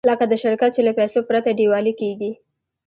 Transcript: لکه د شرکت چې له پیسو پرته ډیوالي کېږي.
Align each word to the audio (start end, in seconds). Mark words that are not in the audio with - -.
لکه 0.09 0.25
د 0.27 0.33
شرکت 0.43 0.71
چې 0.75 0.81
له 0.87 0.91
پیسو 0.99 1.19
پرته 1.29 1.49
ډیوالي 1.59 1.93
کېږي. 2.01 2.31